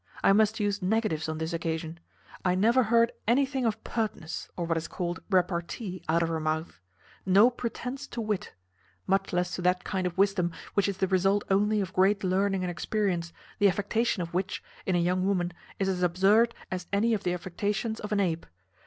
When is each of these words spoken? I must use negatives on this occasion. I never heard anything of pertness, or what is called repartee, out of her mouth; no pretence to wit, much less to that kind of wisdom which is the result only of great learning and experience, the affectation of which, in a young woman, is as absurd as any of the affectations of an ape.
I 0.23 0.33
must 0.33 0.59
use 0.59 0.81
negatives 0.81 1.29
on 1.29 1.37
this 1.37 1.53
occasion. 1.53 1.99
I 2.43 2.55
never 2.55 2.81
heard 2.85 3.11
anything 3.27 3.65
of 3.65 3.83
pertness, 3.83 4.49
or 4.57 4.65
what 4.65 4.75
is 4.75 4.87
called 4.87 5.19
repartee, 5.29 6.01
out 6.09 6.23
of 6.23 6.29
her 6.29 6.39
mouth; 6.39 6.79
no 7.23 7.51
pretence 7.51 8.07
to 8.07 8.19
wit, 8.19 8.51
much 9.05 9.31
less 9.31 9.53
to 9.57 9.61
that 9.61 9.83
kind 9.83 10.07
of 10.07 10.17
wisdom 10.17 10.53
which 10.73 10.89
is 10.89 10.97
the 10.97 11.07
result 11.07 11.43
only 11.51 11.81
of 11.81 11.93
great 11.93 12.23
learning 12.23 12.63
and 12.63 12.71
experience, 12.71 13.31
the 13.59 13.67
affectation 13.69 14.23
of 14.23 14.33
which, 14.33 14.63
in 14.87 14.95
a 14.95 14.97
young 14.97 15.23
woman, 15.23 15.53
is 15.77 15.87
as 15.87 16.01
absurd 16.01 16.55
as 16.71 16.87
any 16.91 17.13
of 17.13 17.21
the 17.21 17.33
affectations 17.35 17.99
of 17.99 18.11
an 18.11 18.19
ape. 18.19 18.47